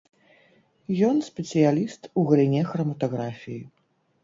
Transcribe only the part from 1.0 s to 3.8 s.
Ён спецыяліст у галіне храматаграфіі.